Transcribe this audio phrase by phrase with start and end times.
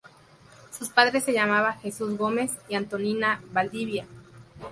[0.75, 4.07] Sus padres se llamaban Jesús Gómez y Antonina Valdivia.